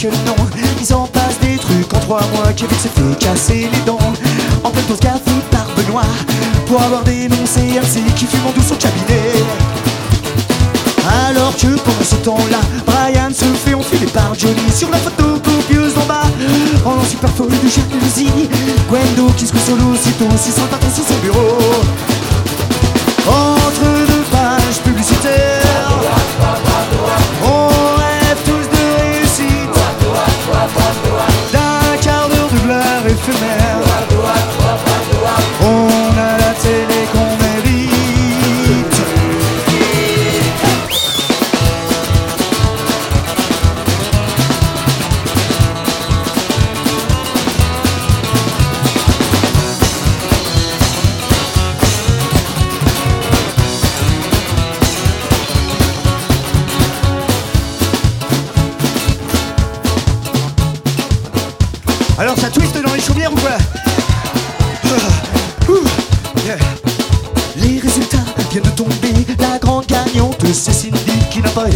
Ils 0.00 0.94
en 0.94 1.06
passent 1.08 1.40
des 1.40 1.56
trucs 1.56 1.92
en 1.92 1.98
trois 1.98 2.20
mois. 2.32 2.52
Kevin 2.54 2.78
s'est 2.78 2.88
fait 2.88 3.18
casser 3.18 3.68
les 3.72 3.80
dents. 3.84 3.98
En 4.62 4.70
pleine 4.70 4.84
pause 4.84 5.00
café 5.00 5.32
par 5.50 5.66
Benoît. 5.76 6.02
Pour 6.66 6.80
avoir 6.80 7.02
dénoncé 7.02 7.62
MC 7.62 8.04
qui 8.14 8.26
fume 8.26 8.46
en 8.46 8.52
douce 8.52 8.70
au 8.70 8.76
cabinet. 8.76 9.32
Alors 11.26 11.56
que 11.56 11.66
pendant 11.66 12.04
ce 12.04 12.14
temps-là, 12.16 12.58
Brian 12.86 13.30
se 13.34 13.44
fait 13.46 13.74
enfiler 13.74 14.06
par 14.06 14.34
Johnny 14.38 14.70
sur 14.72 14.88
la 14.90 14.98
photo 14.98 15.40
copieuse 15.40 15.94
d'en 15.94 16.06
bas. 16.06 16.30
En 16.84 17.04
super 17.04 17.30
folle 17.30 17.48
de 17.48 17.68
jalousie. 17.68 18.48
Gwendo 18.88 19.32
qui 19.36 19.48
se 19.48 19.52
console 19.52 19.80
aussitôt 19.92 20.28
si 20.36 20.52
son 20.52 20.66
patron 20.66 20.90
sur 20.94 21.04
son 21.04 21.18
bureau. 21.24 21.58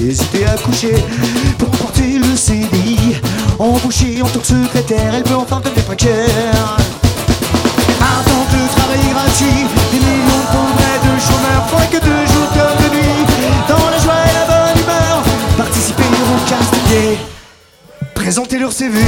Hésité 0.08 0.46
à 0.46 0.54
coucher 0.56 0.94
Pour 1.58 1.68
remporter 1.68 2.18
le 2.18 2.36
CDI 2.36 3.16
Embauchée 3.58 4.22
en 4.22 4.26
tant 4.26 4.40
que 4.40 4.46
secrétaire 4.46 5.14
Elle 5.14 5.22
peut 5.22 5.34
enfin 5.34 5.60
devenir 5.60 5.84
précaire 5.84 6.76
temps 8.24 8.46
de 8.52 8.68
travail 8.76 9.00
gratuit 9.12 9.66
Des 9.92 9.98
millions 9.98 10.44
de 10.52 11.06
de 11.06 11.20
chômeurs 11.20 11.68
Font 11.68 11.88
que 11.90 12.00
deux 12.04 12.26
jours 12.32 12.48
comme 12.52 12.88
de 12.88 12.94
nuit. 12.94 13.26
Dans 13.68 13.90
la 13.90 13.98
joie 13.98 14.20
et 14.28 14.34
la 14.34 14.44
bonne 14.46 14.82
humeur 14.82 15.22
Participer 15.56 16.02
au 16.02 16.48
casting 16.48 17.18
Présenter 18.14 18.58
leur 18.58 18.72
CV 18.72 18.98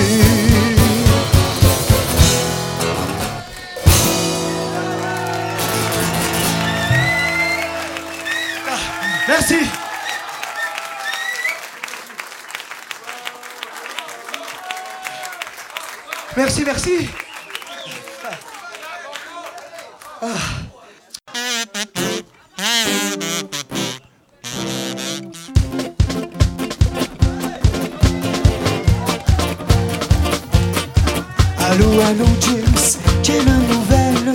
Allô 32.06 32.26
James, 32.40 32.98
quelle 33.22 33.44
nouvelle 33.44 34.34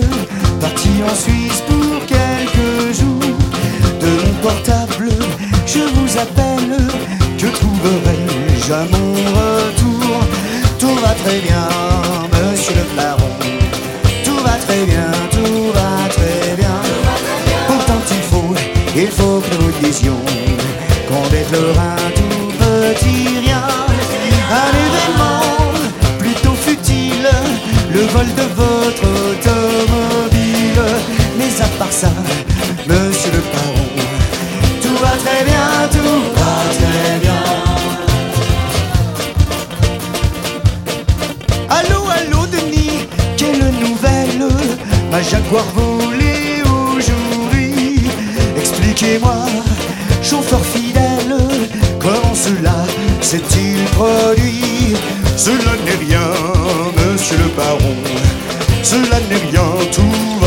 Parti 0.60 0.88
en 1.08 1.14
Suisse 1.14 1.62
pour 1.68 2.04
quelques 2.04 2.98
jours. 2.98 3.38
De 4.00 4.26
mon 4.26 4.34
portable, 4.42 5.10
je 5.66 5.78
vous 5.78 6.18
appelle 6.18 6.76
Que 7.38 7.46
trouverai-je 7.46 8.72
à 8.72 8.84
mon 8.90 9.12
retour. 9.12 10.20
Tout 10.80 10.96
va 10.96 11.14
très 11.22 11.38
bien, 11.38 11.68
monsieur 12.32 12.74
le 12.74 12.96
baron. 12.96 13.30
Tout 14.24 14.38
va 14.42 14.56
très 14.66 14.84
bien, 14.86 15.12
Jaguar 45.50 45.66
volée 45.74 46.62
aujourd'hui. 46.96 48.04
Expliquez-moi, 48.56 49.34
chauffeur 50.22 50.64
fidèle 50.64 51.34
Comment 51.98 52.34
cela 52.34 52.84
s'est-il 53.20 53.82
produit? 53.96 54.94
Cela 55.36 55.74
n'est 55.84 56.06
rien, 56.06 56.30
monsieur 57.04 57.36
le 57.38 57.48
baron. 57.56 57.96
Cela 58.84 59.18
n'est 59.28 59.50
rien, 59.50 59.66
tout 59.90 60.39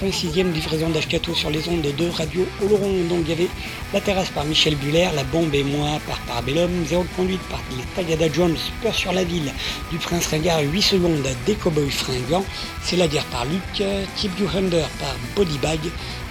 36e 0.00 0.52
livraison 0.52 0.90
d'Ashkato 0.90 1.34
sur 1.34 1.50
les 1.50 1.68
ondes 1.68 1.82
de 1.82 2.08
Radio 2.10 2.46
Oloron. 2.62 3.04
Donc 3.08 3.22
il 3.24 3.30
y 3.30 3.32
avait 3.32 3.48
La 3.92 4.00
Terrasse 4.00 4.28
par 4.30 4.44
Michel 4.44 4.76
Buller, 4.76 5.08
La 5.14 5.24
Bombe 5.24 5.52
et 5.54 5.64
moi 5.64 5.98
par 6.06 6.18
Parabellum, 6.20 6.70
Zéro 6.86 7.02
de 7.02 7.08
conduite 7.16 7.40
par 7.50 7.60
les 7.76 7.82
Tagada 7.96 8.32
Jones, 8.32 8.56
Peur 8.82 8.94
sur 8.94 9.12
la 9.12 9.24
ville 9.24 9.52
du 9.90 9.98
Prince 9.98 10.28
Ringard, 10.28 10.60
8 10.60 10.82
secondes 10.82 11.26
des 11.46 11.54
Cowboys 11.54 11.90
fringants, 11.90 12.44
C'est 12.82 12.96
la 12.96 13.08
guerre 13.08 13.24
par 13.26 13.44
Luc, 13.46 13.82
Keep 14.16 14.38
You 14.38 14.46
Under 14.56 14.88
par 15.00 15.16
Bodybag, 15.34 15.80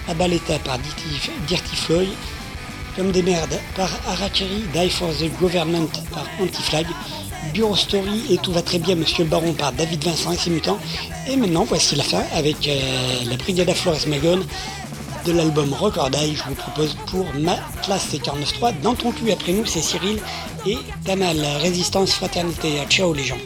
Abaleta 0.08 0.58
par 0.60 0.78
Dirty 1.46 1.76
Floyd, 1.76 2.08
Comme 2.96 3.12
des 3.12 3.22
merdes 3.22 3.60
par 3.76 3.90
Arakiri, 4.06 4.64
Die 4.72 4.90
for 4.90 5.10
the 5.10 5.30
Government 5.38 5.90
par 6.10 6.26
Antiflag, 6.40 6.86
Bureau 7.52 7.76
Story 7.76 8.22
et 8.30 8.38
Tout 8.38 8.52
va 8.52 8.62
très 8.62 8.78
bien 8.78 8.94
Monsieur 8.94 9.24
le 9.24 9.30
Baron 9.30 9.52
par 9.52 9.72
David 9.72 10.04
Vincent 10.04 10.32
et 10.32 10.36
ses 10.36 10.50
mutants. 10.50 10.78
Et 11.28 11.36
maintenant 11.36 11.64
voici 11.64 11.96
la 11.96 12.04
fin 12.04 12.22
avec 12.34 12.68
euh, 12.68 12.80
la 13.28 13.36
Brigada 13.36 13.74
Flores 13.74 14.06
Magon 14.06 14.40
de 15.24 15.32
l'album 15.32 15.72
Record 15.72 16.10
Eye. 16.14 16.34
Je 16.36 16.42
vous 16.44 16.54
propose 16.54 16.96
pour 17.06 17.26
ma 17.34 17.56
classe 17.82 18.08
c'est 18.10 18.18
49.3 18.18 18.80
dans 18.82 18.94
ton 18.94 19.12
cul 19.12 19.30
après 19.32 19.52
nous 19.52 19.66
c'est 19.66 19.82
Cyril 19.82 20.18
et 20.66 20.78
Tamal 21.04 21.38
Résistance 21.60 22.12
Fraternité. 22.12 22.80
Ciao 22.88 23.12
les 23.12 23.24
gens. 23.24 23.38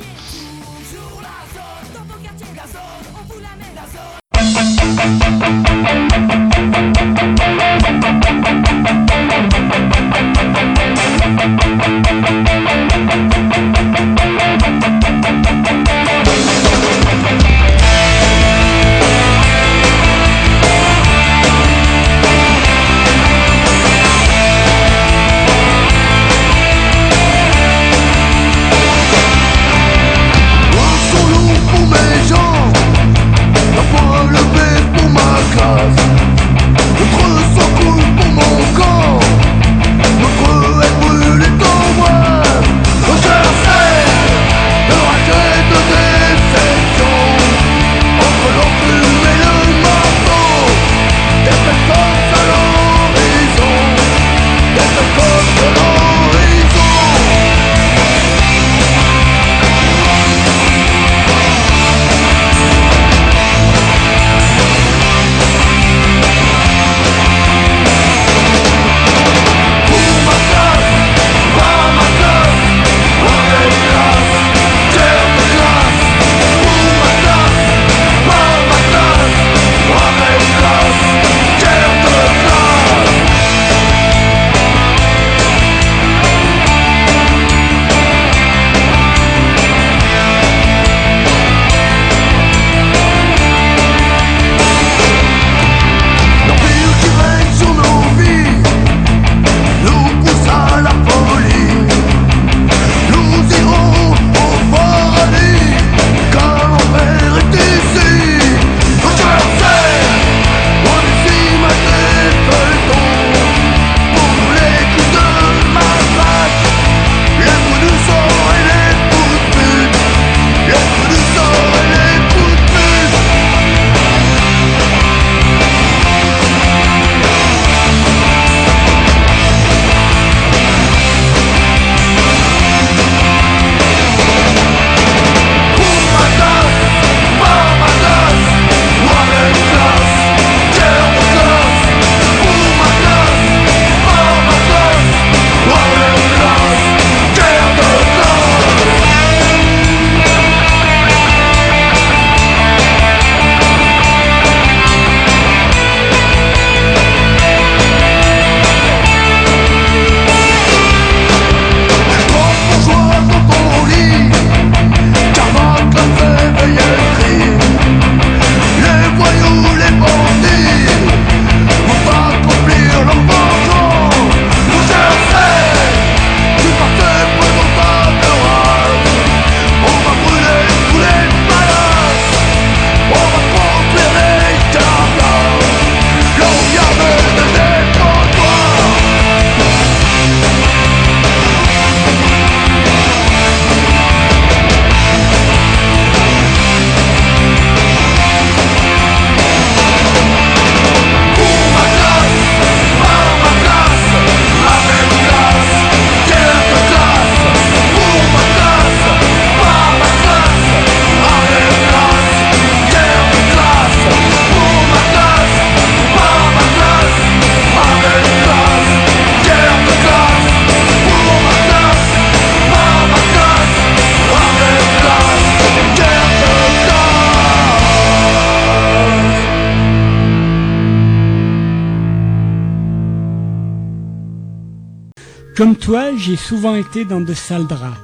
J'ai 236.16 236.36
souvent 236.36 236.74
été 236.74 237.05
dans 237.05 237.20
de 237.20 237.34
sales 237.34 237.66
draps, 237.66 237.99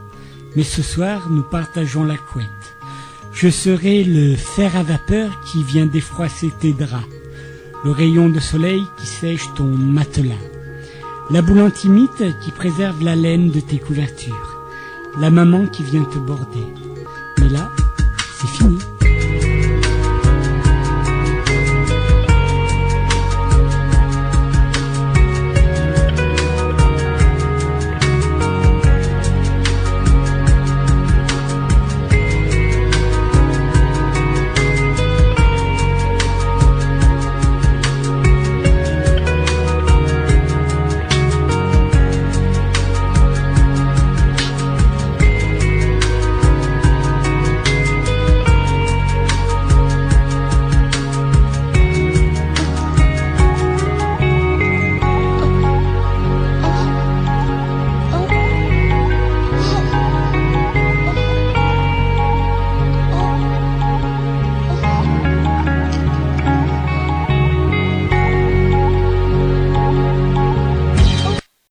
mais 0.56 0.62
ce 0.62 0.82
soir, 0.82 1.28
nous 1.30 1.42
partageons 1.42 2.04
la 2.04 2.16
couette. 2.16 2.46
Je 3.32 3.48
serai 3.48 4.04
le 4.04 4.36
fer 4.36 4.76
à 4.76 4.82
vapeur 4.82 5.40
qui 5.46 5.62
vient 5.62 5.86
défroisser 5.86 6.52
tes 6.60 6.72
draps, 6.72 7.06
le 7.84 7.90
rayon 7.90 8.28
de 8.28 8.40
soleil 8.40 8.82
qui 8.98 9.06
sèche 9.06 9.46
ton 9.54 9.64
matelas, 9.64 10.34
la 11.30 11.40
boule 11.40 11.60
antimite 11.60 12.38
qui 12.42 12.50
préserve 12.50 13.02
la 13.02 13.16
laine 13.16 13.50
de 13.50 13.60
tes 13.60 13.78
couvertures, 13.78 14.60
la 15.18 15.30
maman 15.30 15.66
qui 15.66 15.82
vient 15.82 16.04
te 16.04 16.18
border. 16.18 16.66
Mais 17.38 17.48
là, 17.48 17.70
c'est 18.38 18.48
fini. 18.48 18.78